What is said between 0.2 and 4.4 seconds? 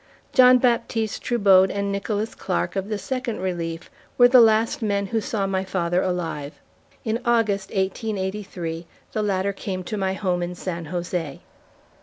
John Baptiste Trubode and Nicholas Clark, of the Second Relief, were